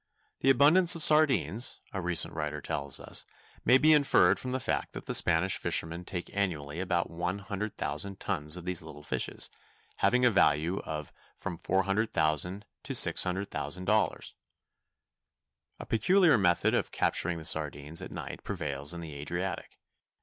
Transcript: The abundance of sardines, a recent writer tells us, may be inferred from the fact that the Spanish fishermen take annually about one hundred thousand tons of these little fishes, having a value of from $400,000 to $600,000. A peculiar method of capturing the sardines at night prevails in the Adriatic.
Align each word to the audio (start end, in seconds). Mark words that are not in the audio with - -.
The 0.39 0.49
abundance 0.49 0.95
of 0.95 1.03
sardines, 1.03 1.79
a 1.93 2.01
recent 2.01 2.33
writer 2.33 2.59
tells 2.59 2.99
us, 2.99 3.23
may 3.63 3.77
be 3.77 3.93
inferred 3.93 4.39
from 4.39 4.51
the 4.51 4.59
fact 4.59 4.93
that 4.93 5.05
the 5.05 5.13
Spanish 5.13 5.57
fishermen 5.57 6.05
take 6.05 6.35
annually 6.35 6.79
about 6.79 7.11
one 7.11 7.37
hundred 7.37 7.77
thousand 7.77 8.19
tons 8.19 8.57
of 8.57 8.65
these 8.65 8.81
little 8.81 9.03
fishes, 9.03 9.51
having 9.97 10.25
a 10.25 10.31
value 10.31 10.79
of 10.85 11.13
from 11.37 11.55
$400,000 11.55 12.63
to 12.81 12.93
$600,000. 12.93 14.33
A 15.77 15.85
peculiar 15.85 16.35
method 16.35 16.73
of 16.73 16.91
capturing 16.91 17.37
the 17.37 17.45
sardines 17.45 18.01
at 18.01 18.09
night 18.11 18.43
prevails 18.43 18.95
in 18.95 19.01
the 19.01 19.13
Adriatic. 19.13 19.77